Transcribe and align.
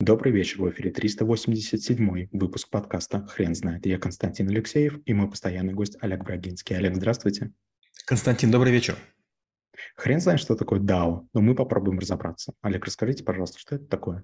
Добрый 0.00 0.32
вечер, 0.32 0.62
в 0.62 0.70
эфире 0.70 0.92
387 0.92 2.28
выпуск 2.30 2.70
подкаста 2.70 3.26
«Хрен 3.26 3.56
знает». 3.56 3.84
Я 3.84 3.98
Константин 3.98 4.48
Алексеев 4.48 5.00
и 5.04 5.12
мой 5.12 5.28
постоянный 5.28 5.72
гость 5.72 5.96
Олег 6.00 6.22
Брагинский. 6.22 6.76
Олег, 6.76 6.94
здравствуйте. 6.94 7.50
Константин, 8.06 8.52
добрый 8.52 8.70
вечер. 8.70 8.96
Хрен 9.96 10.20
знает, 10.20 10.38
что 10.38 10.54
такое 10.54 10.78
DAO, 10.78 11.26
но 11.34 11.40
мы 11.40 11.56
попробуем 11.56 11.98
разобраться. 11.98 12.52
Олег, 12.62 12.84
расскажите, 12.84 13.24
пожалуйста, 13.24 13.58
что 13.58 13.74
это 13.74 13.86
такое? 13.86 14.22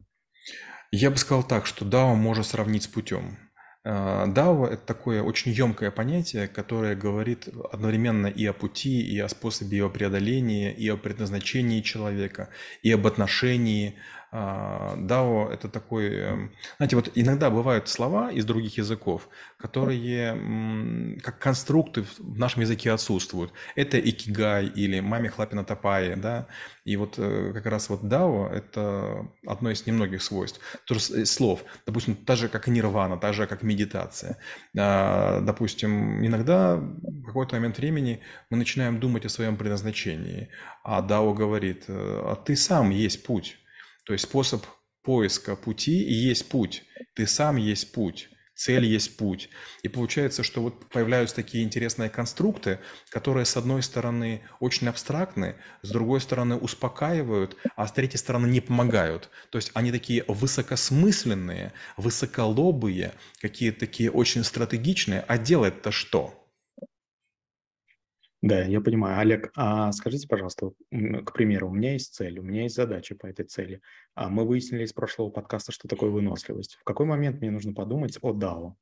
Я 0.92 1.10
бы 1.10 1.16
сказал 1.16 1.42
так, 1.42 1.66
что 1.66 1.84
DAO 1.84 2.14
можно 2.14 2.44
сравнить 2.44 2.84
с 2.84 2.86
путем. 2.86 3.36
DAO– 3.84 4.66
это 4.70 4.86
такое 4.86 5.22
очень 5.22 5.50
емкое 5.50 5.90
понятие, 5.90 6.46
которое 6.48 6.94
говорит 6.94 7.48
одновременно 7.70 8.28
и 8.28 8.46
о 8.46 8.54
пути, 8.54 9.02
и 9.02 9.18
о 9.18 9.28
способе 9.28 9.78
его 9.78 9.90
преодоления, 9.90 10.72
и 10.72 10.88
о 10.88 10.96
предназначении 10.96 11.82
человека, 11.82 12.48
и 12.80 12.90
об 12.92 13.06
отношении, 13.06 13.96
DAO 14.34 15.48
а,– 15.48 15.48
это 15.52 15.68
такой… 15.68 16.08
Эм, 16.08 16.52
знаете, 16.78 16.96
вот 16.96 17.10
иногда 17.14 17.50
бывают 17.50 17.88
слова 17.88 18.32
из 18.32 18.44
других 18.44 18.78
языков, 18.78 19.28
которые 19.58 21.20
как 21.22 21.38
конструкты 21.38 22.02
в 22.18 22.38
нашем 22.38 22.62
языке 22.62 22.90
отсутствуют. 22.90 23.52
Это 23.76 23.98
икигай 24.00 24.66
или 24.66 25.00
маме 25.00 25.28
хлапина 25.28 25.64
тапай, 25.64 26.16
да, 26.16 26.48
и 26.84 26.96
вот 26.96 27.14
э, 27.18 27.52
как 27.54 27.66
раз 27.66 27.88
вот 27.88 28.02
DAO– 28.02 28.48
это 28.52 29.28
одно 29.46 29.70
из 29.70 29.86
немногих 29.86 30.22
свойств, 30.22 30.60
тоже 30.84 31.00
э, 31.14 31.24
слов. 31.24 31.64
Допустим, 31.86 32.16
так 32.16 32.36
же, 32.36 32.48
как 32.48 32.66
нирвана, 32.66 33.16
так 33.16 33.34
же, 33.34 33.46
как 33.46 33.62
медитация. 33.62 34.38
А, 34.76 35.40
допустим, 35.40 36.24
иногда 36.26 36.76
в 36.76 37.24
какой-то 37.24 37.54
момент 37.54 37.78
времени 37.78 38.20
мы 38.50 38.56
начинаем 38.56 38.98
думать 38.98 39.24
о 39.24 39.28
своем 39.28 39.56
предназначении, 39.56 40.48
а 40.82 41.00
DAO 41.00 41.32
говорит, 41.34 41.84
э, 41.88 42.22
а 42.26 42.34
ты 42.34 42.56
сам 42.56 42.90
есть 42.90 43.24
путь. 43.24 43.56
То 44.04 44.12
есть 44.12 44.24
способ 44.24 44.64
поиска 45.02 45.56
пути 45.56 46.02
и 46.02 46.12
есть 46.12 46.48
путь. 46.48 46.84
Ты 47.14 47.26
сам 47.26 47.56
есть 47.56 47.92
путь. 47.92 48.28
Цель 48.56 48.84
есть 48.84 49.16
путь. 49.16 49.50
И 49.82 49.88
получается, 49.88 50.44
что 50.44 50.62
вот 50.62 50.88
появляются 50.88 51.34
такие 51.34 51.64
интересные 51.64 52.08
конструкты, 52.08 52.78
которые, 53.10 53.46
с 53.46 53.56
одной 53.56 53.82
стороны, 53.82 54.42
очень 54.60 54.86
абстрактны, 54.86 55.56
с 55.82 55.90
другой 55.90 56.20
стороны, 56.20 56.56
успокаивают, 56.56 57.56
а 57.74 57.88
с 57.88 57.92
третьей 57.92 58.18
стороны, 58.18 58.46
не 58.46 58.60
помогают. 58.60 59.28
То 59.50 59.58
есть 59.58 59.72
они 59.74 59.90
такие 59.90 60.24
высокосмысленные, 60.28 61.72
высоколобые, 61.96 63.14
какие-то 63.40 63.80
такие 63.80 64.10
очень 64.10 64.44
стратегичные. 64.44 65.20
А 65.26 65.36
делать-то 65.36 65.90
что? 65.90 66.43
Да, 68.44 68.62
я 68.62 68.82
понимаю. 68.82 69.20
Олег, 69.20 69.50
а 69.56 69.90
скажите, 69.92 70.28
пожалуйста, 70.28 70.72
к 70.90 71.32
примеру, 71.32 71.70
у 71.70 71.72
меня 71.72 71.94
есть 71.94 72.14
цель, 72.14 72.38
у 72.38 72.42
меня 72.42 72.64
есть 72.64 72.74
задача 72.74 73.14
по 73.14 73.26
этой 73.26 73.46
цели. 73.46 73.80
А 74.14 74.28
мы 74.28 74.44
выяснили 74.44 74.84
из 74.84 74.92
прошлого 74.92 75.30
подкаста, 75.30 75.72
что 75.72 75.88
такое 75.88 76.10
выносливость. 76.10 76.74
В 76.74 76.84
какой 76.84 77.06
момент 77.06 77.40
мне 77.40 77.50
нужно 77.50 77.72
подумать 77.72 78.18
о 78.20 78.34
DAO? 78.34 78.74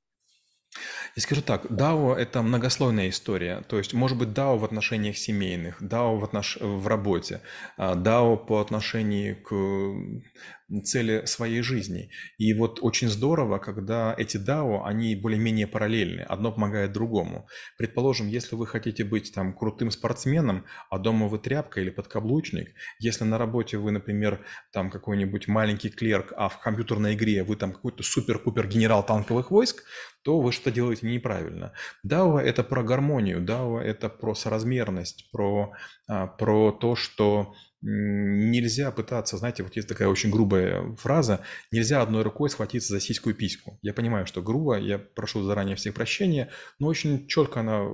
Я 1.14 1.22
скажу 1.22 1.42
так, 1.42 1.66
DAO– 1.66 2.12
это 2.16 2.42
многослойная 2.42 3.08
история. 3.10 3.62
То 3.68 3.78
есть, 3.78 3.94
может 3.94 4.18
быть, 4.18 4.30
DAO 4.30 4.58
в 4.58 4.64
отношениях 4.64 5.16
семейных, 5.16 5.80
DAO 5.80 6.18
в, 6.18 6.24
отнош... 6.24 6.58
в 6.60 6.88
работе, 6.88 7.40
DAO 7.78 8.32
а 8.32 8.36
по 8.36 8.60
отношению 8.60 9.40
к 9.44 9.52
цели 10.80 11.24
своей 11.26 11.62
жизни. 11.62 12.10
И 12.38 12.54
вот 12.54 12.78
очень 12.80 13.08
здорово, 13.08 13.58
когда 13.58 14.14
эти 14.16 14.38
DAO, 14.38 14.82
они 14.84 15.14
более-менее 15.14 15.66
параллельны, 15.66 16.22
одно 16.22 16.52
помогает 16.52 16.92
другому. 16.92 17.46
Предположим, 17.76 18.28
если 18.28 18.56
вы 18.56 18.66
хотите 18.66 19.04
быть 19.04 19.32
там 19.34 19.52
крутым 19.52 19.90
спортсменом, 19.90 20.64
а 20.90 20.98
дома 20.98 21.28
вы 21.28 21.38
тряпка 21.38 21.80
или 21.80 21.90
подкаблучник, 21.90 22.74
если 22.98 23.24
на 23.24 23.38
работе 23.38 23.76
вы, 23.76 23.90
например, 23.90 24.44
там 24.72 24.90
какой-нибудь 24.90 25.48
маленький 25.48 25.90
клерк, 25.90 26.32
а 26.36 26.48
в 26.48 26.60
компьютерной 26.60 27.14
игре 27.14 27.44
вы 27.44 27.56
там 27.56 27.72
какой-то 27.72 28.02
супер-пупер 28.02 28.66
генерал 28.66 29.04
танковых 29.04 29.50
войск, 29.50 29.84
то 30.22 30.40
вы 30.40 30.52
что 30.52 30.70
делаете 30.70 31.06
неправильно. 31.06 31.72
DAO– 32.06 32.38
это 32.40 32.62
про 32.62 32.82
гармонию, 32.82 33.44
DAO– 33.44 33.80
это 33.80 34.08
про 34.08 34.34
соразмерность, 34.34 35.28
про, 35.32 35.72
а, 36.06 36.28
про 36.28 36.72
то, 36.72 36.94
что 36.94 37.54
нельзя 37.82 38.90
пытаться, 38.92 39.36
знаете, 39.36 39.62
вот 39.62 39.74
есть 39.76 39.88
такая 39.88 40.08
очень 40.08 40.30
грубая 40.30 40.94
фраза, 40.96 41.40
нельзя 41.70 42.00
одной 42.00 42.22
рукой 42.22 42.48
схватиться 42.48 42.92
за 42.92 43.00
сиську 43.00 43.30
и 43.30 43.32
письку. 43.34 43.78
Я 43.82 43.92
понимаю, 43.92 44.26
что 44.26 44.40
грубо, 44.40 44.78
я 44.78 44.98
прошу 44.98 45.42
заранее 45.42 45.76
всех 45.76 45.94
прощения, 45.94 46.48
но 46.78 46.86
очень 46.86 47.26
четко 47.26 47.60
она 47.60 47.86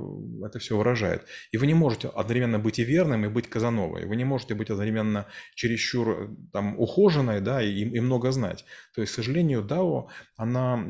это 0.47 0.59
все 0.59 0.77
выражает. 0.77 1.25
И 1.53 1.56
вы 1.56 1.66
не 1.66 1.75
можете 1.75 2.09
одновременно 2.09 2.59
быть 2.59 2.78
и 2.78 2.84
верным, 2.84 3.25
и 3.25 3.28
быть 3.28 3.48
казановой. 3.48 4.06
Вы 4.06 4.16
не 4.16 4.25
можете 4.25 4.54
быть 4.54 4.71
одновременно 4.71 5.27
чересчур 5.54 6.37
там 6.53 6.78
ухоженной, 6.78 7.41
да, 7.41 7.62
и, 7.62 7.72
и 7.72 8.00
много 8.00 8.31
знать. 8.32 8.65
То 8.94 9.00
есть, 9.00 9.12
к 9.12 9.16
сожалению, 9.16 9.62
DAO, 9.62 10.09
она 10.37 10.84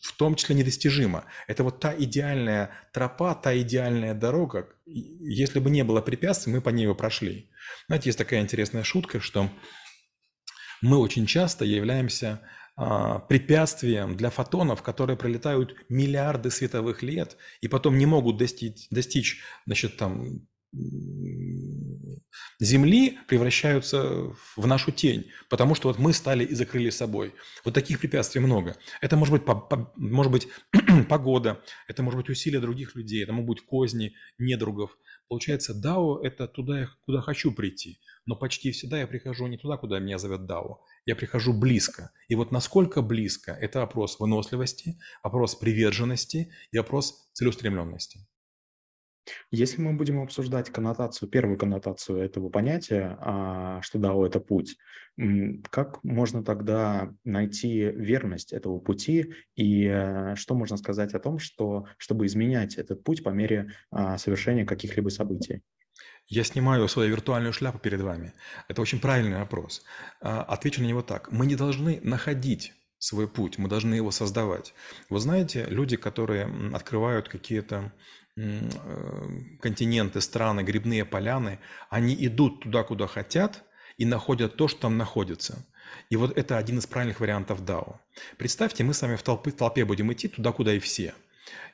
в 0.00 0.16
том 0.16 0.34
числе 0.34 0.56
недостижима. 0.56 1.24
Это 1.46 1.62
вот 1.62 1.80
та 1.80 1.94
идеальная 1.96 2.70
тропа, 2.92 3.34
та 3.34 3.56
идеальная 3.58 4.14
дорога. 4.14 4.68
Если 4.86 5.60
бы 5.60 5.70
не 5.70 5.84
было 5.84 6.00
препятствий, 6.00 6.52
мы 6.52 6.60
по 6.60 6.70
ней 6.70 6.86
бы 6.86 6.94
прошли. 6.94 7.50
Знаете, 7.86 8.08
есть 8.08 8.18
такая 8.18 8.40
интересная 8.40 8.82
шутка, 8.82 9.20
что 9.20 9.50
мы 10.80 10.98
очень 10.98 11.26
часто 11.26 11.64
являемся 11.64 12.40
а, 12.76 13.18
препятствием 13.18 14.16
для 14.16 14.30
фотонов, 14.30 14.82
которые 14.82 15.16
пролетают 15.18 15.76
миллиарды 15.90 16.50
световых 16.50 17.02
лет 17.02 17.36
и 17.60 17.68
потом 17.68 17.98
не 17.98 18.06
могут 18.06 18.38
достичь, 18.38 18.88
достичь 18.90 19.42
значит, 19.66 19.98
там, 19.98 20.46
Земли 22.58 23.18
превращаются 23.26 24.32
в 24.56 24.66
нашу 24.66 24.92
тень, 24.92 25.30
потому 25.48 25.74
что 25.74 25.88
вот 25.88 25.98
мы 25.98 26.12
стали 26.12 26.44
и 26.44 26.54
закрыли 26.54 26.90
собой. 26.90 27.34
Вот 27.64 27.74
таких 27.74 28.00
препятствий 28.00 28.40
много. 28.40 28.76
Это 29.00 29.16
может 29.16 29.32
быть, 29.32 29.44
по, 29.44 29.54
по, 29.54 29.92
может 29.96 30.30
быть 30.32 30.48
погода, 31.08 31.62
это 31.88 32.02
может 32.02 32.18
быть 32.18 32.28
усилия 32.28 32.60
других 32.60 32.94
людей, 32.94 33.22
это 33.22 33.32
могут 33.32 33.58
быть 33.58 33.66
козни 33.66 34.14
недругов. 34.38 34.96
Получается, 35.28 35.74
Дао– 35.74 36.20
это 36.22 36.48
туда, 36.48 36.88
куда 37.04 37.20
хочу 37.20 37.52
прийти, 37.52 38.00
но 38.26 38.34
почти 38.34 38.72
всегда 38.72 38.98
я 38.98 39.06
прихожу 39.06 39.46
не 39.46 39.58
туда, 39.58 39.76
куда 39.76 40.00
меня 40.00 40.18
зовет 40.18 40.44
Дао, 40.44 40.80
я 41.06 41.14
прихожу 41.14 41.52
близко. 41.52 42.10
И 42.28 42.34
вот 42.34 42.50
насколько 42.50 43.00
близко– 43.00 43.52
это 43.60 43.78
вопрос 43.78 44.18
выносливости, 44.18 44.98
вопрос 45.22 45.54
приверженности 45.54 46.52
и 46.72 46.78
вопрос 46.78 47.30
целеустремленности. 47.32 48.26
Если 49.50 49.80
мы 49.80 49.94
будем 49.94 50.20
обсуждать 50.20 50.70
коннотацию, 50.70 51.28
первую 51.28 51.58
коннотацию 51.58 52.18
этого 52.18 52.50
понятия, 52.50 53.16
а, 53.20 53.82
что 53.82 53.98
дао– 53.98 54.24
это 54.26 54.38
путь, 54.38 54.76
как 55.70 56.02
можно 56.04 56.44
тогда 56.44 57.12
найти 57.24 57.82
верность 57.82 58.52
этого 58.52 58.78
пути 58.78 59.34
и 59.54 59.86
э, 59.86 60.34
что 60.36 60.54
можно 60.54 60.76
сказать 60.76 61.12
о 61.12 61.18
том, 61.18 61.38
что, 61.38 61.86
чтобы 61.98 62.26
изменять 62.26 62.76
этот 62.76 63.04
путь 63.04 63.22
по 63.22 63.30
мере 63.30 63.72
а, 63.90 64.16
совершения 64.16 64.64
каких-либо 64.64 65.10
событий? 65.10 65.62
Я 66.26 66.44
снимаю 66.44 66.88
свою 66.88 67.10
виртуальную 67.10 67.52
шляпу 67.52 67.78
перед 67.78 68.00
вами. 68.00 68.32
Это 68.68 68.80
очень 68.80 69.00
правильный 69.00 69.38
вопрос. 69.38 69.82
А, 70.20 70.42
отвечу 70.42 70.80
на 70.80 70.86
него 70.86 71.02
так. 71.02 71.30
Мы 71.32 71.44
не 71.46 71.56
должны 71.56 72.00
находить 72.02 72.72
свой 72.98 73.28
путь, 73.28 73.58
мы 73.58 73.68
должны 73.68 73.94
его 73.94 74.10
создавать. 74.10 74.74
Вы 75.08 75.18
знаете, 75.20 75.66
люди, 75.68 75.96
которые 75.96 76.48
открывают 76.72 77.28
какие-то 77.28 77.92
континенты, 79.60 80.20
страны, 80.20 80.62
грибные 80.62 81.04
поляны, 81.04 81.58
они 81.88 82.14
идут 82.26 82.62
туда, 82.62 82.82
куда 82.82 83.06
хотят, 83.06 83.64
и 83.96 84.04
находят 84.04 84.56
то, 84.56 84.68
что 84.68 84.82
там 84.82 84.96
находится. 84.96 85.66
И 86.08 86.16
вот 86.16 86.36
это 86.36 86.56
один 86.56 86.78
из 86.78 86.86
правильных 86.86 87.20
вариантов 87.20 87.62
DAO. 87.62 87.96
Представьте, 88.38 88.84
мы 88.84 88.94
с 88.94 89.02
вами 89.02 89.16
в 89.16 89.22
толпе, 89.22 89.50
в 89.50 89.56
толпе 89.56 89.84
будем 89.84 90.12
идти 90.12 90.28
туда, 90.28 90.52
куда 90.52 90.72
и 90.72 90.78
все. 90.78 91.14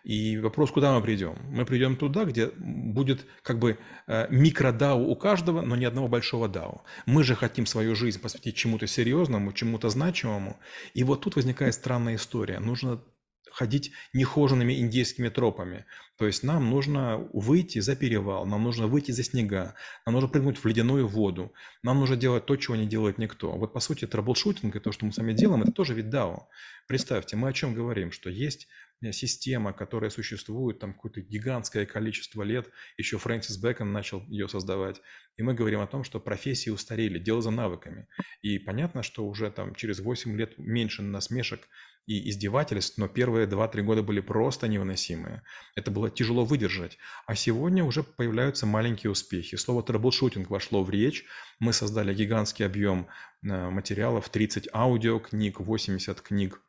И 0.04 0.38
вопрос, 0.38 0.70
куда 0.70 0.94
мы 0.94 1.02
придем? 1.02 1.36
Мы 1.50 1.64
придем 1.64 1.96
туда, 1.96 2.24
где 2.24 2.46
будет 2.56 3.26
как 3.42 3.58
бы 3.58 3.78
э, 4.06 4.26
микро-дао 4.30 5.04
у 5.04 5.16
каждого, 5.16 5.62
но 5.62 5.76
ни 5.76 5.84
одного 5.84 6.08
большого 6.08 6.48
дао. 6.48 6.82
Мы 7.06 7.24
же 7.24 7.34
хотим 7.34 7.66
свою 7.66 7.94
жизнь 7.94 8.20
посвятить 8.20 8.56
чему-то 8.56 8.86
серьезному, 8.86 9.52
чему-то 9.52 9.88
значимому. 9.88 10.58
И 10.94 11.02
вот 11.02 11.22
тут 11.22 11.36
возникает 11.36 11.74
странная 11.74 12.14
история. 12.14 12.60
Нужно 12.60 13.02
ходить 13.50 13.92
нехоженными 14.12 14.80
индейскими 14.80 15.28
тропами. 15.28 15.86
То 16.18 16.26
есть 16.26 16.42
нам 16.42 16.70
нужно 16.70 17.18
выйти 17.32 17.78
за 17.80 17.94
перевал, 17.94 18.46
нам 18.46 18.64
нужно 18.64 18.86
выйти 18.86 19.10
за 19.10 19.22
снега, 19.22 19.74
нам 20.06 20.14
нужно 20.14 20.30
прыгнуть 20.30 20.56
в 20.56 20.64
ледяную 20.64 21.06
воду, 21.06 21.52
нам 21.82 22.00
нужно 22.00 22.16
делать 22.16 22.46
то, 22.46 22.56
чего 22.56 22.74
не 22.74 22.86
делает 22.86 23.18
никто. 23.18 23.52
Вот 23.52 23.74
по 23.74 23.80
сути 23.80 24.06
troubleshooting 24.06 24.74
и 24.76 24.80
то, 24.80 24.92
что 24.92 25.04
мы 25.04 25.12
сами 25.12 25.34
делаем, 25.34 25.62
это 25.62 25.72
тоже 25.72 25.92
вид 25.92 26.06
дао. 26.06 26.44
Представьте, 26.86 27.36
мы 27.36 27.48
о 27.48 27.52
чем 27.52 27.74
говорим, 27.74 28.12
что 28.12 28.30
есть 28.30 28.66
э, 29.02 29.12
система, 29.12 29.74
которая 29.74 30.08
существует 30.08 30.78
там 30.78 30.94
какое-то 30.94 31.20
гигантское 31.20 31.84
количество 31.84 32.42
лет, 32.42 32.70
еще 32.96 33.18
Фрэнсис 33.18 33.58
Бэкон 33.58 33.92
начал 33.92 34.22
ее 34.28 34.48
создавать, 34.48 35.02
и 35.36 35.42
мы 35.42 35.52
говорим 35.52 35.80
о 35.80 35.86
том, 35.86 36.02
что 36.02 36.18
профессии 36.18 36.70
устарели, 36.70 37.18
дело 37.18 37.42
за 37.42 37.50
навыками. 37.50 38.06
И 38.40 38.58
понятно, 38.58 39.02
что 39.02 39.26
уже 39.26 39.50
там 39.50 39.74
через 39.74 40.00
8 40.00 40.34
лет 40.38 40.56
меньше 40.56 41.02
насмешек 41.02 41.68
и 42.06 42.30
издевательств, 42.30 42.98
но 42.98 43.08
первые 43.08 43.46
2-3 43.46 43.82
года 43.82 44.02
были 44.02 44.20
просто 44.20 44.68
невыносимые. 44.68 45.42
Это 45.74 45.90
было 45.90 46.05
было 46.06 46.10
тяжело 46.10 46.44
выдержать. 46.44 46.98
А 47.26 47.34
сегодня 47.34 47.84
уже 47.84 48.02
появляются 48.02 48.66
маленькие 48.66 49.10
успехи. 49.10 49.56
Слово 49.56 49.82
troubleshooting 49.82 50.50
вошло 50.50 50.82
в 50.82 50.90
речь. 50.90 51.24
Мы 51.58 51.72
создали 51.72 52.14
гигантский 52.14 52.66
объем 52.66 53.06
э, 53.42 53.70
материалов, 53.70 54.28
30 54.28 54.68
аудиокниг, 54.72 55.60
80 55.60 56.20
книг 56.20 56.62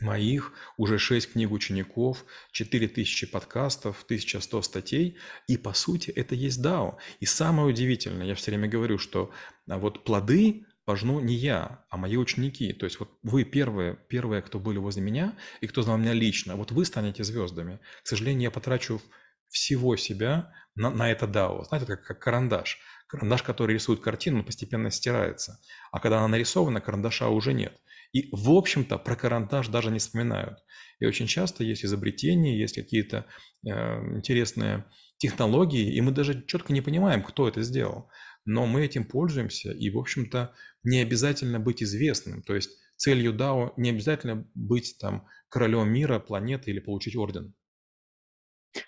моих, 0.00 0.52
уже 0.76 0.98
6 0.98 1.32
книг 1.32 1.50
учеников, 1.50 2.24
4000 2.52 3.26
подкастов, 3.26 4.04
1100 4.04 4.62
статей. 4.62 5.16
И 5.48 5.56
по 5.56 5.72
сути 5.72 6.10
это 6.10 6.34
есть 6.34 6.64
DAO. 6.64 6.96
И 7.20 7.26
самое 7.26 7.68
удивительное, 7.68 8.26
я 8.26 8.34
все 8.34 8.50
время 8.50 8.68
говорю, 8.68 8.98
что 8.98 9.30
а, 9.68 9.78
вот 9.78 10.04
плоды 10.04 10.64
пожну 10.88 11.20
не 11.20 11.34
я, 11.34 11.84
а 11.90 11.98
мои 11.98 12.16
ученики. 12.16 12.72
То 12.72 12.86
есть 12.86 12.98
вот 12.98 13.10
вы 13.22 13.44
первые, 13.44 13.98
первые, 14.08 14.40
кто 14.40 14.58
были 14.58 14.78
возле 14.78 15.02
меня 15.02 15.36
и 15.60 15.66
кто 15.66 15.82
знал 15.82 15.98
меня 15.98 16.14
лично, 16.14 16.56
вот 16.56 16.72
вы 16.72 16.86
станете 16.86 17.24
звездами. 17.24 17.78
К 18.02 18.06
сожалению, 18.06 18.44
я 18.44 18.50
потрачу 18.50 19.02
всего 19.50 19.98
себя 19.98 20.50
на, 20.76 20.88
на 20.88 21.10
это 21.10 21.26
DAO. 21.26 21.66
Знаете, 21.66 21.86
как, 21.86 22.04
как 22.04 22.18
карандаш. 22.20 22.78
Карандаш, 23.06 23.42
который 23.42 23.74
рисует 23.74 24.00
картину, 24.00 24.42
постепенно 24.42 24.90
стирается. 24.90 25.60
А 25.92 26.00
когда 26.00 26.20
она 26.20 26.28
нарисована, 26.28 26.80
карандаша 26.80 27.28
уже 27.28 27.52
нет. 27.52 27.78
И, 28.14 28.30
в 28.32 28.50
общем-то, 28.50 28.96
про 28.96 29.14
карандаш 29.14 29.68
даже 29.68 29.90
не 29.90 29.98
вспоминают. 29.98 30.58
И 31.00 31.04
очень 31.04 31.26
часто 31.26 31.64
есть 31.64 31.84
изобретения, 31.84 32.58
есть 32.58 32.76
какие-то 32.76 33.26
э, 33.62 33.70
интересные 34.16 34.86
технологии, 35.18 35.94
и 35.94 36.00
мы 36.00 36.12
даже 36.12 36.44
четко 36.46 36.72
не 36.72 36.80
понимаем, 36.80 37.22
кто 37.22 37.48
это 37.48 37.62
сделал 37.62 38.10
но 38.48 38.66
мы 38.66 38.82
этим 38.82 39.04
пользуемся, 39.04 39.72
и, 39.72 39.90
в 39.90 39.98
общем-то, 39.98 40.54
не 40.82 41.00
обязательно 41.00 41.60
быть 41.60 41.82
известным. 41.82 42.42
То 42.42 42.54
есть 42.54 42.78
целью 42.96 43.34
DAO 43.34 43.74
не 43.76 43.90
обязательно 43.90 44.48
быть 44.54 44.96
там 44.98 45.26
королем 45.50 45.92
мира, 45.92 46.18
планеты 46.18 46.70
или 46.70 46.80
получить 46.80 47.14
орден. 47.14 47.52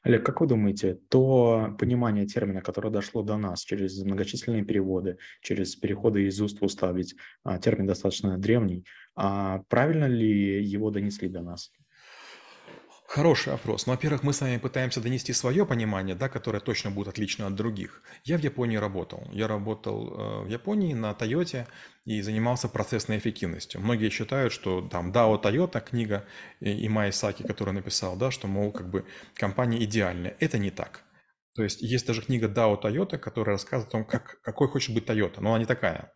Олег, 0.02 0.24
как 0.24 0.40
вы 0.40 0.46
думаете, 0.46 0.94
то 1.10 1.76
понимание 1.78 2.26
термина, 2.26 2.62
которое 2.62 2.90
дошло 2.90 3.22
до 3.22 3.36
нас 3.36 3.62
через 3.62 4.02
многочисленные 4.02 4.64
переводы, 4.64 5.18
через 5.42 5.76
переходы 5.76 6.26
из 6.26 6.40
уст 6.40 6.58
в 6.60 6.64
уста, 6.64 6.90
ведь 6.92 7.14
а, 7.44 7.58
термин 7.58 7.86
достаточно 7.86 8.38
древний, 8.38 8.86
а 9.14 9.58
правильно 9.68 10.06
ли 10.06 10.64
его 10.64 10.90
донесли 10.90 11.28
до 11.28 11.42
нас? 11.42 11.70
Хороший 13.12 13.50
вопрос. 13.50 13.86
Ну, 13.86 13.92
во-первых, 13.92 14.22
мы 14.22 14.32
с 14.32 14.40
вами 14.40 14.58
пытаемся 14.58 15.00
донести 15.00 15.32
свое 15.32 15.66
понимание, 15.66 16.14
да, 16.14 16.28
которое 16.28 16.60
точно 16.60 16.92
будет 16.92 17.08
отлично 17.08 17.48
от 17.48 17.56
других. 17.56 18.02
Я 18.22 18.38
в 18.38 18.40
Японии 18.40 18.76
работал. 18.76 19.28
Я 19.32 19.48
работал 19.48 20.14
э, 20.14 20.44
в 20.44 20.48
Японии 20.48 20.94
на 20.94 21.12
Тойоте 21.12 21.66
и 22.04 22.22
занимался 22.22 22.68
процессной 22.68 23.18
эффективностью. 23.18 23.80
Многие 23.80 24.10
считают, 24.10 24.52
что 24.52 24.82
там 24.82 25.10
DAO 25.10 25.42
Toyota, 25.42 25.80
книга 25.80 26.24
Имай 26.60 27.12
Саки, 27.12 27.42
который 27.42 27.74
написал, 27.74 28.14
да, 28.14 28.30
что, 28.30 28.46
мол, 28.46 28.70
как 28.70 28.88
бы 28.88 29.04
компания 29.34 29.82
идеальная. 29.82 30.36
Это 30.38 30.58
не 30.58 30.70
так. 30.70 31.00
То 31.56 31.64
есть 31.64 31.82
есть 31.82 32.06
даже 32.06 32.22
книга 32.22 32.46
DAO 32.46 32.80
Toyota, 32.80 33.18
которая 33.18 33.56
рассказывает 33.56 33.88
о 33.88 33.90
том, 33.90 34.04
как, 34.04 34.40
какой 34.42 34.68
хочет 34.68 34.94
быть 34.94 35.06
Toyota, 35.10 35.40
но 35.40 35.50
она 35.50 35.58
не 35.58 35.66
такая. 35.66 36.12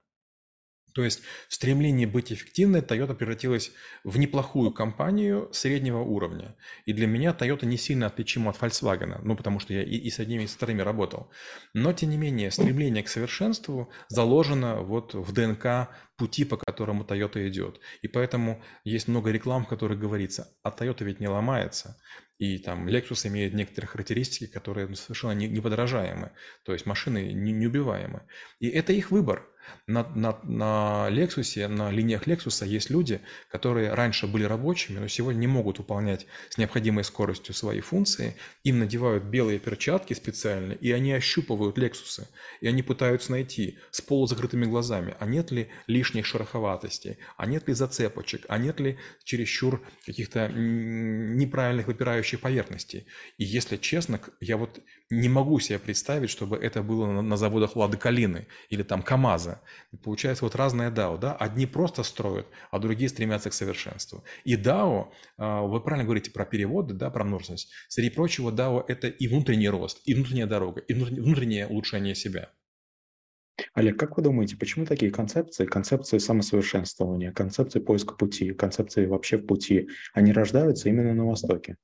То 0.95 1.03
есть 1.03 1.23
в 1.49 1.55
стремлении 1.55 2.07
быть 2.07 2.33
эффективной 2.33 2.81
Toyota 2.81 3.15
превратилась 3.15 3.73
в 4.05 4.17
неплохую 4.17 4.73
компанию 4.73 5.49
среднего 5.53 5.99
уровня. 5.99 6.57
И 6.87 6.93
для 6.93 7.07
меня 7.07 7.37
Toyota 7.39 7.67
не 7.67 7.77
сильно 7.77 8.07
отличима 8.07 8.51
от 8.51 8.59
Volkswagen, 8.59 9.21
ну 9.23 9.37
потому 9.37 9.59
что 9.59 9.75
я 9.75 9.83
и, 9.83 9.97
и 9.97 10.11
с 10.11 10.21
одними, 10.21 10.45
и 10.45 10.47
с 10.47 10.55
вторыми 10.55 10.83
работал. 10.83 11.31
Но 11.75 11.93
тем 11.93 12.11
не 12.11 12.17
менее, 12.17 12.51
стремление 12.51 13.03
к 13.03 13.09
совершенству 13.09 13.91
заложено 14.09 14.83
вот 14.83 15.15
в 15.15 15.33
ДНК 15.33 15.89
пути, 16.17 16.45
по 16.45 16.57
которому 16.57 17.05
Toyota 17.05 17.47
идет. 17.49 17.81
И 18.03 18.09
поэтому 18.09 18.63
есть 18.85 19.09
много 19.09 19.31
реклам, 19.31 19.65
в 19.65 19.69
которых 19.69 19.99
говорится, 19.99 20.49
а 20.63 20.71
Toyota 20.71 21.05
ведь 21.05 21.21
не 21.21 21.29
ломается. 21.29 21.97
И 22.39 22.59
там 22.59 22.89
Lexus 22.89 23.29
имеет 23.29 23.55
некоторые 23.55 23.89
характеристики, 23.89 24.47
которые 24.51 24.93
совершенно 24.97 25.33
неподражаемы. 25.33 26.33
То 26.65 26.73
есть 26.73 26.85
машины 26.85 27.33
неубиваемы. 27.33 28.27
И 28.59 28.69
это 28.69 28.93
их 28.93 29.11
выбор. 29.11 29.49
На, 29.87 30.07
на, 30.15 30.39
на 30.43 31.09
Lexus, 31.11 31.67
на 31.69 31.91
линиях 31.91 32.27
Lexus 32.27 32.67
есть 32.67 32.91
люди, 32.91 33.21
которые 33.49 33.95
раньше 33.95 34.27
были 34.27 34.45
рабочими, 34.45 34.99
но 34.99 35.09
сегодня 35.09 35.41
не 35.41 35.47
могут 35.47 35.79
выполнять 35.79 36.27
с 36.51 36.59
необходимой 36.59 37.05
скоростью 37.05 37.55
свои 37.55 37.81
функции. 37.81 38.37
Им 38.63 38.79
надевают 38.79 39.25
белые 39.25 39.59
перчатки 39.59 40.13
специально, 40.13 40.73
и 40.73 40.91
они 40.91 41.13
ощупывают 41.13 41.79
Lexus. 41.79 42.27
И 42.61 42.67
они 42.67 42.83
пытаются 42.83 43.31
найти 43.31 43.79
с 43.91 44.01
полузакрытыми 44.01 44.67
глазами, 44.67 45.17
а 45.19 45.27
нет 45.27 45.51
ли 45.51 45.71
лишних 46.05 46.27
шероховатостей, 46.27 47.17
а 47.37 47.47
нет 47.47 47.67
ли 47.69 47.75
зацепочек, 47.75 48.45
а 48.49 48.59
нет 48.59 48.79
ли 48.81 48.99
чересчур 49.25 49.81
каких-то 50.05 50.49
неправильных 50.49 51.87
выпирающих 51.87 52.41
поверхностей. 52.41 53.07
И 53.39 53.45
если 53.45 53.79
честно, 53.79 54.21
я 54.41 54.57
вот 54.57 54.81
не 55.11 55.29
могу 55.29 55.61
себе 55.61 55.79
представить, 55.79 56.29
чтобы 56.29 56.59
это 56.59 56.83
было 56.83 57.23
на, 57.23 57.37
заводах 57.37 57.77
Лады 57.77 57.97
Калины 57.97 58.47
или 58.69 58.83
там 58.83 59.03
КАМАЗа. 59.03 59.63
Получается 60.03 60.45
вот 60.45 60.55
разное 60.57 60.91
DAO, 60.91 61.19
да? 61.19 61.35
Одни 61.35 61.67
просто 61.67 62.03
строят, 62.03 62.47
а 62.71 62.79
другие 62.79 63.09
стремятся 63.09 63.49
к 63.49 63.55
совершенству. 63.55 64.25
И 64.45 64.57
DAO, 64.57 65.11
а, 65.39 65.63
вы 65.63 65.81
правильно 65.81 66.05
говорите 66.05 66.31
про 66.31 66.45
переводы, 66.45 66.95
да, 66.95 67.11
про 67.11 67.25
множественность. 67.25 67.71
Среди 67.89 68.11
прочего, 68.11 68.51
DAO– 68.51 68.85
это 68.89 69.09
и 69.09 69.29
внутренний 69.29 69.71
рост, 69.71 70.03
и 70.05 70.15
внутренняя 70.15 70.47
дорога, 70.47 70.81
и 70.81 70.93
внутреннее 70.93 71.67
улучшение 71.67 72.15
себя. 72.15 72.51
Олег, 73.75 73.99
как 73.99 74.17
вы 74.17 74.23
думаете, 74.23 74.57
почему 74.57 74.87
такие 74.87 75.11
концепции, 75.11 75.67
концепции 75.67 76.19
самосовершенствования, 76.19 77.33
концепции 77.33 77.81
поиска 77.81 78.15
пути, 78.15 78.53
концепции 78.53 79.07
вообще 79.07 79.37
в 79.37 79.47
пути, 79.47 79.89
они 80.13 80.33
рождаются 80.33 80.89
именно 80.89 81.13
на 81.15 81.25
Востоке? 81.27 81.77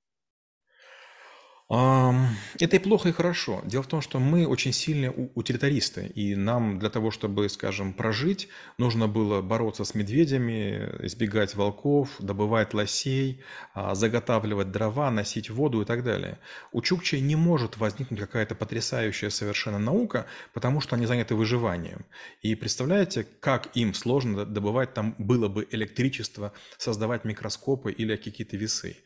Это 1.71 2.77
и 2.77 2.79
плохо, 2.81 3.11
и 3.11 3.13
хорошо. 3.13 3.63
Дело 3.65 3.85
в 3.85 3.87
том, 3.87 4.01
что 4.01 4.19
мы 4.19 4.45
очень 4.45 4.73
сильные 4.73 5.13
утилитаристы, 5.37 6.07
и 6.17 6.35
нам 6.35 6.81
для 6.81 6.91
того, 6.91 7.13
чтобы, 7.13 7.49
скажем, 7.49 7.93
прожить, 7.93 8.49
нужно 8.77 9.07
было 9.07 9.41
бороться 9.41 9.85
с 9.85 9.95
медведями, 9.95 10.91
избегать 11.07 11.55
волков, 11.55 12.09
добывать 12.19 12.75
лосей, 12.75 13.41
а, 13.73 13.95
заготавливать 13.95 14.73
дрова, 14.73 15.13
носить 15.13 15.49
воду 15.49 15.83
и 15.83 15.85
так 15.85 16.03
далее. 16.03 16.41
У 16.73 16.83
чукчей 16.83 17.21
не 17.21 17.37
может 17.37 17.77
возникнуть 17.77 18.19
какая-то 18.19 18.57
потрясающая 18.57 19.31
совершенно 19.31 19.79
наука, 19.79 20.27
потому 20.53 20.81
что 20.81 20.97
они 20.97 21.07
заняты 21.07 21.37
выживанием. 21.37 22.05
И 22.43 22.57
представляете, 22.57 23.25
как 23.39 23.69
им 23.77 23.95
сложно 23.95 24.45
добывать 24.45 24.93
там 24.93 25.15
было 25.19 25.47
бы 25.47 25.69
электричество, 25.71 26.53
создавать 26.79 27.25
микроскопы 27.25 27.93
или 27.93 28.17
какие-то 28.17 28.57
весы. 28.57 28.97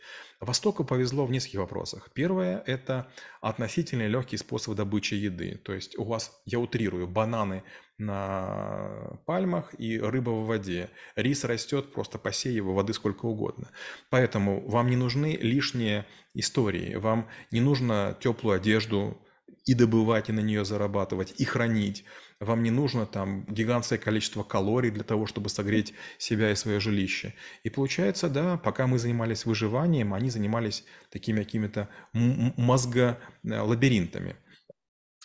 Востоку 0.44 0.84
повезло 0.84 1.24
в 1.24 1.30
нескольких 1.30 1.60
вопросах. 1.60 2.10
Первое– 2.12 2.62
это 2.66 3.08
относительно 3.40 4.06
легкий 4.06 4.36
способ 4.36 4.74
добычи 4.74 5.14
еды. 5.14 5.60
То 5.64 5.72
есть 5.72 5.98
у 5.98 6.04
вас, 6.04 6.40
я 6.44 6.58
утрирую, 6.58 7.06
бананы 7.06 7.62
на 7.98 9.18
пальмах 9.24 9.74
и 9.78 9.98
рыба 9.98 10.30
в 10.30 10.46
воде. 10.46 10.90
Рис 11.16 11.44
растет, 11.44 11.92
просто 11.92 12.18
посей 12.18 12.52
его 12.52 12.74
воды 12.74 12.92
сколько 12.92 13.26
угодно. 13.26 13.70
Поэтому 14.10 14.60
вам 14.68 14.90
не 14.90 14.96
нужны 14.96 15.38
лишние 15.40 16.04
истории, 16.34 16.96
вам 16.96 17.28
не 17.50 17.60
нужно 17.60 18.16
теплую 18.20 18.56
одежду 18.56 19.16
и 19.64 19.74
добывать, 19.74 20.28
и 20.28 20.32
на 20.32 20.40
нее 20.40 20.64
зарабатывать, 20.64 21.34
и 21.40 21.44
хранить. 21.44 22.04
Вам 22.40 22.62
не 22.62 22.70
нужно 22.70 23.06
там 23.06 23.44
гигантское 23.46 23.98
количество 23.98 24.42
калорий 24.42 24.90
для 24.90 25.04
того, 25.04 25.26
чтобы 25.26 25.48
согреть 25.48 25.94
себя 26.18 26.50
и 26.50 26.54
свое 26.54 26.80
жилище. 26.80 27.34
И 27.62 27.70
получается, 27.70 28.28
да, 28.28 28.56
пока 28.56 28.86
мы 28.86 28.98
занимались 28.98 29.46
выживанием, 29.46 30.14
они 30.14 30.30
занимались 30.30 30.84
такими 31.10 31.42
какими-то 31.42 31.88
мозголабиринтами. 32.12 34.36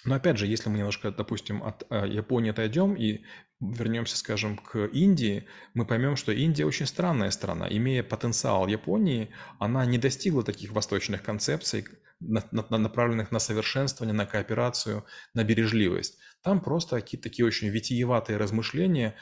Но 0.05 0.15
опять 0.15 0.37
же, 0.37 0.47
если 0.47 0.69
мы 0.69 0.77
немножко, 0.77 1.11
допустим, 1.11 1.61
от 1.61 1.85
э, 1.89 2.07
Японии 2.07 2.51
отойдем 2.51 2.93
и 2.93 3.25
вернемся, 3.59 4.15
скажем, 4.15 4.57
к 4.57 4.85
Индии, 4.85 5.45
мы 5.73 5.85
поймем, 5.85 6.15
что 6.15 6.31
Индия 6.31 6.65
очень 6.65 6.85
странная 6.85 7.31
страна. 7.31 7.67
Имея 7.69 8.03
потенциал 8.03 8.67
Японии, 8.67 9.29
она 9.59 9.85
не 9.85 9.97
достигла 9.97 10.43
таких 10.43 10.71
восточных 10.71 11.21
концепций, 11.21 11.85
направленных 12.21 13.31
на 13.31 13.39
совершенствование, 13.39 14.15
на 14.15 14.25
кооперацию, 14.25 15.05
на 15.33 15.43
бережливость. 15.43 16.17
Там 16.41 16.61
просто 16.61 16.95
какие-то 16.95 17.29
такие 17.29 17.45
очень 17.45 17.69
витиеватые 17.69 18.37
размышления, 18.37 19.15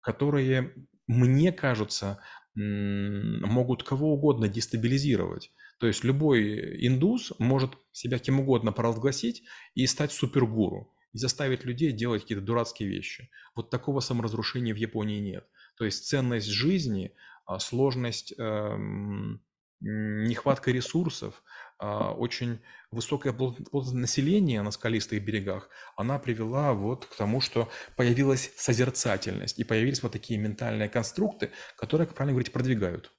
которые, 0.00 0.74
мне 1.06 1.52
кажется, 1.52 2.20
могут 2.54 3.82
кого 3.82 4.12
угодно 4.14 4.48
дестабилизировать. 4.48 5.52
То 5.78 5.86
есть 5.86 6.04
любой 6.04 6.86
индус 6.86 7.32
может 7.38 7.72
себя 7.92 8.18
кем 8.18 8.40
угодно 8.40 8.72
провозгласить 8.72 9.42
и 9.74 9.86
стать 9.86 10.12
супергуру, 10.12 10.94
и 11.12 11.18
заставить 11.18 11.64
людей 11.64 11.92
делать 11.92 12.22
какие-то 12.22 12.44
дурацкие 12.44 12.88
вещи. 12.88 13.30
Вот 13.54 13.70
такого 13.70 14.00
саморазрушения 14.00 14.74
в 14.74 14.76
Японии 14.76 15.18
нет. 15.18 15.46
То 15.76 15.84
есть 15.84 16.06
ценность 16.06 16.48
жизни, 16.48 17.14
а, 17.46 17.58
сложность, 17.58 18.32
эм, 18.38 19.42
нехватка 19.82 20.70
ресурсов, 20.70 21.42
а, 21.78 22.12
очень 22.12 22.60
высокая 22.90 23.32
плотность 23.32 23.94
населения 23.94 24.62
на 24.62 24.70
скалистых 24.70 25.24
берегах, 25.24 25.68
она 25.96 26.18
привела 26.18 26.72
вот 26.72 27.06
к 27.06 27.16
тому, 27.16 27.40
что 27.40 27.68
появилась 27.96 28.52
созерцательность 28.56 29.58
и 29.58 29.64
появились 29.64 30.02
вот 30.02 30.12
такие 30.12 30.38
ментальные 30.38 30.88
конструкты, 30.88 31.50
которые, 31.76 32.06
как 32.06 32.16
правильно 32.16 32.34
говорить, 32.34 32.52
продвигают. 32.52 33.12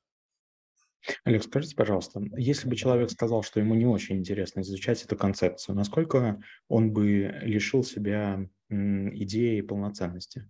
Олег, 1.26 1.44
скажите, 1.44 1.76
пожалуйста, 1.76 2.22
если 2.38 2.70
бы 2.70 2.78
человек 2.78 3.12
сказал, 3.12 3.44
что 3.44 3.60
ему 3.60 3.76
не 3.76 3.86
очень 3.86 4.18
интересно 4.18 4.62
изучать 4.62 5.04
эту 5.04 5.18
концепцию, 5.18 5.76
насколько 5.76 6.42
он 6.70 6.94
бы 6.94 7.40
лишил 7.42 7.84
себя 7.84 8.48
идеи 8.70 9.60
полноценности? 9.60 10.50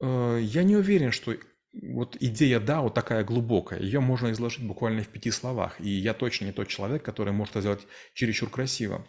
Э, 0.00 0.38
я 0.40 0.64
не 0.64 0.76
уверен, 0.76 1.12
что 1.12 1.36
вот 1.72 2.16
идея 2.20 2.60
DAO 2.60 2.92
такая 2.92 3.24
глубокая, 3.24 3.80
ее 3.80 4.00
можно 4.00 4.32
изложить 4.32 4.66
буквально 4.66 5.02
в 5.02 5.08
пяти 5.08 5.30
словах, 5.30 5.80
и 5.80 5.88
я 5.88 6.14
точно 6.14 6.46
не 6.46 6.52
тот 6.52 6.68
человек, 6.68 7.02
который 7.02 7.32
может 7.32 7.52
это 7.52 7.60
сделать 7.60 7.86
чересчур 8.14 8.50
красиво. 8.50 9.06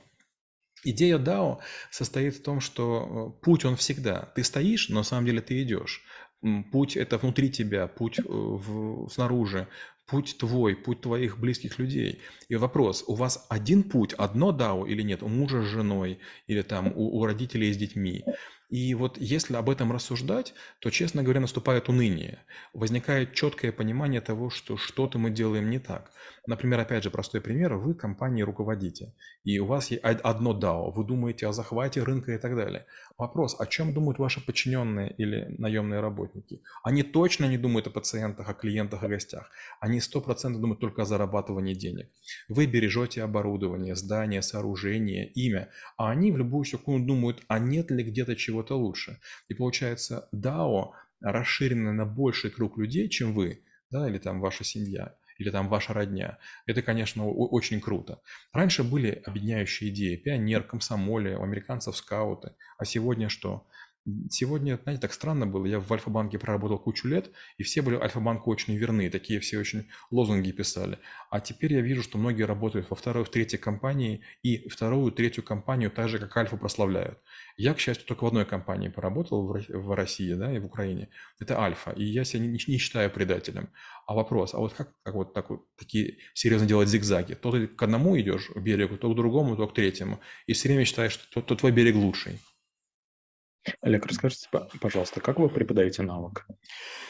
Идея 0.83 1.17
DAO 1.17 1.59
состоит 1.91 2.35
в 2.35 2.43
том, 2.43 2.61
что 2.61 3.35
э, 3.37 3.43
путь 3.43 3.65
он 3.65 3.75
всегда. 3.75 4.31
Ты 4.35 4.43
стоишь, 4.43 4.89
но 4.89 4.97
на 4.97 5.03
самом 5.03 5.25
деле 5.25 5.41
ты 5.41 5.61
идешь. 5.61 6.03
Путь 6.71 6.95
это 6.95 7.17
внутри 7.17 7.51
тебя, 7.51 7.87
путь 7.87 8.19
э, 8.19 8.23
в, 8.25 9.09
снаружи, 9.09 9.67
путь 10.07 10.37
твой, 10.37 10.75
путь 10.75 11.01
твоих 11.01 11.37
близких 11.37 11.79
людей. 11.79 12.21
И 12.47 12.55
вопрос, 12.55 13.03
у 13.07 13.15
вас 13.15 13.45
один 13.49 13.83
путь, 13.83 14.13
одно 14.13 14.51
DAO 14.51 14.87
или 14.87 15.01
нет, 15.01 15.21
у 15.21 15.27
мужа 15.27 15.61
с 15.63 15.65
женой, 15.65 16.19
или 16.47 16.61
там 16.61 16.93
у, 16.95 17.19
у 17.19 17.25
родителей 17.25 17.73
с 17.73 17.77
детьми. 17.77 18.23
И 18.69 18.93
вот 18.93 19.17
если 19.17 19.55
об 19.55 19.69
этом 19.69 19.91
рассуждать, 19.91 20.53
то, 20.79 20.91
честно 20.91 21.23
говоря, 21.23 21.39
наступает 21.39 21.89
уныние. 21.89 22.39
Возникает 22.73 23.33
четкое 23.33 23.71
понимание 23.71 24.21
того, 24.21 24.51
что 24.51 24.77
что-то 24.77 25.17
мы 25.17 25.31
делаем 25.31 25.69
не 25.71 25.79
так. 25.79 26.11
Например, 26.45 26.79
опять 26.79 27.03
же, 27.03 27.09
простой 27.09 27.41
пример. 27.41 27.75
Вы 27.75 27.93
компанией 27.93 28.43
руководите, 28.43 29.13
и 29.43 29.59
у 29.59 29.65
вас 29.65 29.91
есть 29.91 30.03
одно 30.03 30.59
DAO. 30.59 30.91
Вы 30.91 31.03
думаете 31.03 31.47
о 31.47 31.53
захвате 31.53 32.03
рынка 32.03 32.31
и 32.33 32.37
так 32.37 32.55
далее. 32.55 32.85
Вопрос, 33.17 33.59
о 33.59 33.65
чем 33.65 33.93
думают 33.93 34.19
ваши 34.19 34.43
подчиненные 34.43 35.13
или 35.17 35.47
наемные 35.57 35.99
работники? 35.99 36.61
Они 36.83 37.03
точно 37.03 37.45
не 37.45 37.57
думают 37.57 37.87
о 37.87 37.91
пациентах, 37.91 38.49
о 38.49 38.53
клиентах, 38.53 39.03
о 39.03 39.07
гостях. 39.07 39.51
Они 39.79 39.99
сто 39.99 40.21
процентов 40.21 40.61
думают 40.61 40.79
только 40.79 41.01
о 41.01 41.05
зарабатывании 41.05 41.73
денег. 41.73 42.09
Вы 42.47 42.65
бережете 42.65 43.23
оборудование, 43.23 43.95
здание, 43.95 44.41
сооружение, 44.41 45.27
имя, 45.27 45.69
а 45.97 46.09
они 46.11 46.31
в 46.31 46.37
любую 46.37 46.65
секунду 46.65 47.07
думают, 47.07 47.43
а 47.47 47.59
нет 47.59 47.91
ли 47.91 48.03
где-то 48.03 48.35
чего 48.35 48.58
чего-то 48.59 48.77
лучше. 48.77 49.19
И 49.47 49.53
получается, 49.53 50.27
DAO 50.33 50.91
расширенное 51.21 51.93
на 51.93 52.05
больший 52.05 52.49
круг 52.49 52.77
людей, 52.77 53.09
чем 53.09 53.33
вы, 53.33 53.63
да, 53.89 54.07
или 54.09 54.17
там 54.17 54.39
ваша 54.39 54.63
семья, 54.63 55.15
или 55.37 55.49
там 55.49 55.69
ваша 55.69 55.93
родня. 55.93 56.37
Это, 56.65 56.81
конечно, 56.81 57.27
очень 57.27 57.79
круто. 57.79 58.21
Раньше 58.53 58.83
были 58.83 59.21
объединяющие 59.25 59.89
идеи. 59.89 60.17
Пионер, 60.17 60.63
комсомоле, 60.63 61.37
у 61.37 61.43
американцев 61.43 61.95
скауты. 61.95 62.51
А 62.77 62.85
сегодня 62.85 63.29
что? 63.29 63.65
Сегодня, 64.29 64.79
знаете, 64.83 65.01
так 65.01 65.13
странно 65.13 65.45
было. 65.45 65.65
Я 65.65 65.79
в 65.79 65.91
Альфа-банке 65.91 66.39
проработал 66.39 66.79
кучу 66.79 67.07
лет, 67.07 67.29
и 67.57 67.63
все 67.63 67.81
были 67.81 67.95
Альфа-банку 67.95 68.49
очень 68.49 68.75
верны. 68.75 69.09
Такие 69.09 69.39
все 69.39 69.59
очень 69.59 69.87
лозунги 70.09 70.51
писали. 70.51 70.99
А 71.29 71.41
теперь 71.41 71.73
я 71.73 71.81
вижу, 71.81 72.01
что 72.01 72.17
многие 72.17 72.43
работают 72.43 72.89
во 72.89 72.95
второй, 72.95 73.23
в 73.25 73.29
третьей 73.29 73.59
компании, 73.59 74.21
и 74.41 74.67
вторую, 74.69 75.11
третью 75.11 75.43
компанию 75.43 75.91
так 75.91 76.09
же, 76.09 76.17
как 76.17 76.35
Альфу 76.37 76.57
прославляют. 76.57 77.19
Я, 77.57 77.73
к 77.73 77.79
счастью, 77.79 78.07
только 78.07 78.23
в 78.23 78.27
одной 78.27 78.45
компании 78.45 78.87
поработал 78.87 79.45
в 79.45 79.93
России 79.93 80.33
да, 80.33 80.53
и 80.53 80.59
в 80.59 80.65
Украине. 80.65 81.09
Это 81.39 81.59
Альфа, 81.59 81.91
и 81.91 82.03
я 82.03 82.23
себя 82.23 82.39
не, 82.43 82.47
не 82.49 82.77
считаю 82.77 83.11
предателем. 83.11 83.69
А 84.07 84.15
вопрос, 84.15 84.53
а 84.53 84.59
вот 84.59 84.73
как, 84.73 84.93
как 85.03 85.13
вот 85.13 85.33
так 85.33 85.49
вот 85.49 85.65
такие 85.77 86.17
серьезно 86.33 86.67
делать 86.67 86.89
зигзаги? 86.89 87.33
То 87.33 87.51
ты 87.51 87.67
к 87.67 87.83
одному 87.83 88.19
идешь 88.19 88.49
берегу, 88.55 88.97
то 88.97 89.11
к 89.11 89.15
другому, 89.15 89.55
то 89.55 89.67
к 89.67 89.73
третьему, 89.73 90.19
и 90.47 90.53
все 90.53 90.69
время 90.69 90.85
считаешь, 90.85 91.11
что 91.11 91.29
то, 91.29 91.41
то 91.41 91.55
твой 91.55 91.71
берег 91.71 91.95
лучший. 91.95 92.39
Олег, 93.81 94.05
расскажите, 94.05 94.47
пожалуйста, 94.79 95.19
как 95.19 95.39
вы 95.39 95.49
преподаете 95.49 96.01
навык? 96.01 96.47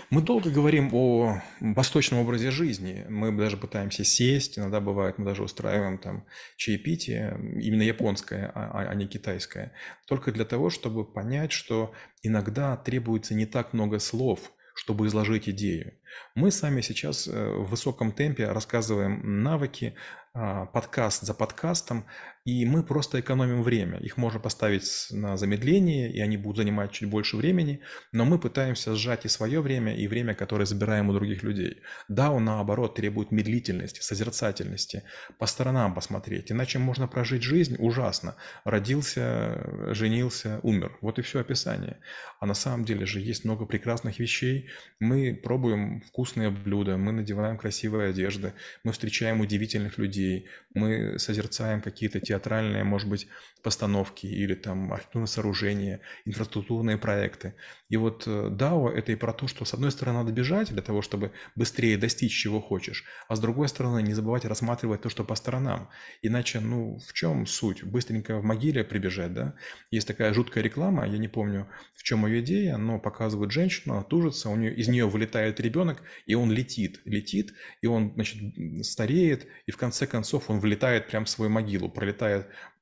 Мы 0.10 0.22
долго 0.22 0.50
говорим 0.50 0.89
о 0.94 1.41
восточном 1.60 2.22
образе 2.22 2.50
жизни. 2.50 3.06
Мы 3.08 3.32
даже 3.38 3.58
пытаемся 3.58 4.03
сесть, 4.03 4.58
иногда 4.58 4.79
бывает, 4.79 5.20
мы 5.20 5.25
даже 5.25 5.44
устраиваем 5.44 6.00
там 6.00 6.25
чаепитие, 6.58 7.38
именно 7.62 7.84
японское, 7.84 8.51
а, 8.56 8.72
а, 8.72 8.89
а 8.89 8.96
не 8.96 9.08
китайское, 9.08 9.74
только 10.08 10.32
для 10.32 10.46
того, 10.46 10.70
чтобы 10.70 11.06
понять, 11.06 11.51
что 11.51 11.94
иногда 12.24 12.75
требуется 12.77 13.36
не 13.36 13.46
так 13.46 13.74
много 13.74 14.00
слов, 14.00 14.51
чтобы 14.74 15.08
изложить 15.08 15.48
идею. 15.50 15.94
Мы 16.36 16.51
сами 16.51 16.82
сейчас 16.82 17.27
э, 17.27 17.32
в 17.32 17.70
высоком 17.70 18.12
темпе 18.12 18.48
рассказываем 18.48 19.44
навыки, 19.44 19.94
а, 20.34 20.68
подкаст 20.68 21.24
за 21.24 21.34
подкастом, 21.34 22.06
и 22.50 22.65
мы 22.65 22.84
просто 22.84 23.20
экономим 23.20 23.62
время. 23.62 24.00
Их 24.00 24.18
можно 24.18 24.39
поставить 24.39 25.08
на 25.12 25.38
замедление, 25.38 26.12
и 26.12 26.20
они 26.20 26.38
будут 26.38 26.58
занимать 26.58 26.91
чуть 26.91 27.10
больше 27.10 27.38
времени, 27.38 27.82
но 28.12 28.25
мы 28.25 28.39
пытаемся 28.39 28.96
сжать 28.96 29.25
и 29.25 29.29
свое 29.29 29.62
время, 29.62 29.96
и 29.96 30.08
время, 30.08 30.34
которое 30.34 30.65
забираем 30.65 31.10
у 31.10 31.13
других 31.13 31.44
людей. 31.44 31.82
Да, 32.08 32.32
он 32.32 32.46
наоборот 32.46 32.96
требует 32.96 33.32
медлительности, 33.32 34.01
созерцательности, 34.01 35.03
по 35.38 35.46
сторонам 35.46 35.94
посмотреть, 35.94 36.51
иначе 36.51 36.79
можно 36.79 37.08
прожить 37.08 37.44
жизнь 37.44 37.75
ужасно. 37.77 38.36
Родился, 38.63 39.94
женился, 39.94 40.60
умер. 40.63 40.98
Вот 41.01 41.20
и 41.20 41.22
все 41.22 41.39
описание. 41.39 41.98
А 42.39 42.46
на 42.46 42.53
самом 42.53 42.86
деле 42.86 43.06
же 43.06 43.20
есть 43.20 43.46
много 43.46 43.65
прекрасных 43.65 44.20
вещей. 44.20 44.70
Мы 45.00 45.39
пробуем 45.44 46.01
вкусные 46.01 46.50
блюда, 46.50 46.98
мы 46.98 47.12
надеваем 47.12 47.58
красивые 47.58 48.10
одежды, 48.10 48.53
мы 48.84 48.91
встречаем 48.91 49.41
удивительных 49.41 49.98
людей, 49.98 50.48
мы 50.74 51.20
созерцаем 51.20 51.82
какие-то 51.82 52.20
театральные, 52.20 52.38
может 52.84 53.10
быть, 53.10 53.27
постановки 53.63 54.25
или 54.25 54.55
там 54.55 54.91
архитектурные 54.93 55.27
сооружения, 55.27 56.01
инфраструктурные 56.25 56.98
проекты. 56.98 57.55
И 57.89 57.98
вот 57.98 58.27
DAO 58.27 58.91
э,– 58.91 58.93
это 58.98 59.12
и 59.12 59.15
про 59.15 59.34
то, 59.34 59.48
что 59.48 59.65
с 59.65 59.74
одной 59.74 59.91
стороны 59.91 60.19
надо 60.19 60.31
бежать 60.31 60.72
для 60.72 60.81
того, 60.81 61.01
чтобы 61.01 61.31
быстрее 61.55 61.98
достичь 61.98 62.34
чего 62.34 62.62
хочешь, 62.62 63.03
а 63.27 63.36
с 63.36 63.39
другой 63.39 63.67
стороны 63.67 64.01
не 64.01 64.13
забывать 64.13 64.46
рассматривать 64.46 65.01
то, 65.01 65.10
что 65.10 65.24
по 65.24 65.36
сторонам. 65.36 65.89
Иначе, 66.22 66.60
ну, 66.60 67.00
в 67.00 67.13
чем 67.13 67.46
суть? 67.46 67.84
Быстренько 67.84 68.38
в 68.38 68.43
могиле 68.43 68.84
прибежать, 68.84 69.34
да? 69.34 69.55
Есть 69.91 70.08
такая 70.08 70.34
жуткая 70.34 70.63
реклама, 70.63 71.08
я 71.08 71.17
не 71.17 71.27
помню, 71.27 71.67
в 71.96 72.03
чем 72.03 72.25
ее 72.25 72.41
идея, 72.41 72.77
но 72.77 73.00
показывают 73.00 73.51
женщину, 73.51 74.05
тужится, 74.10 74.50
у 74.50 74.55
нее, 74.55 74.74
из 74.74 74.88
нее 74.88 75.08
вылетает 75.08 75.60
ребенок, 75.60 76.01
и 76.25 76.36
он 76.36 76.51
летит, 76.51 77.01
летит, 77.05 77.53
и 77.81 77.88
он, 77.88 78.13
значит, 78.13 78.38
стареет, 78.86 79.48
и 79.65 79.72
в 79.72 79.77
конце 79.77 80.08
концов 80.08 80.50
он 80.50 80.60
влетает 80.60 81.08
прямо 81.08 81.25
в 81.25 81.29
свою 81.29 81.51
могилу, 81.51 81.89
пролетает 81.89 82.18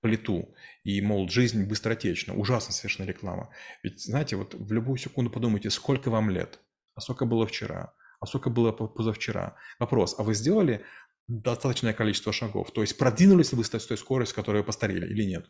плиту. 0.02 0.54
И, 0.84 1.02
мол, 1.02 1.30
жизнь 1.30 1.66
быстротечна. 1.66 2.34
Ужасно 2.34 2.74
совершенно 2.74 3.08
реклама. 3.08 3.50
Ведь, 3.84 4.02
знаете, 4.02 4.36
вот 4.36 4.54
в 4.54 4.72
любую 4.72 4.98
секунду 4.98 5.32
подумайте, 5.32 5.70
сколько 5.70 6.10
вам 6.10 6.30
лет, 6.30 6.60
а 6.96 7.02
сколько 7.02 7.26
было 7.26 7.46
вчера, 7.46 7.94
а 8.20 8.26
сколько 8.26 8.50
было 8.50 8.72
позавчера. 8.72 9.56
Вопрос, 9.80 10.16
а 10.18 10.24
вы 10.24 10.34
сделали 10.34 10.84
достаточное 11.28 11.94
количество 11.94 12.32
шагов? 12.32 12.72
То 12.72 12.82
есть 12.82 12.98
продвинулись 12.98 13.52
ли 13.52 13.58
вы 13.58 13.64
с 13.64 13.70
той 13.70 13.98
скоростью, 13.98 14.36
которой 14.36 14.60
вы 14.60 14.64
постарели 14.64 15.06
или 15.06 15.24
нет? 15.24 15.50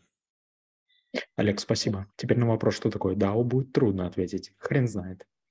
Олег, 1.36 1.60
спасибо. 1.60 2.06
Теперь 2.16 2.38
на 2.38 2.46
вопрос, 2.46 2.74
что 2.74 2.90
такое 2.90 3.14
DAO, 3.14 3.42
будет 3.42 3.72
трудно 3.72 4.06
ответить. 4.06 4.52
Хрен 4.58 4.88
знает. 4.88 5.26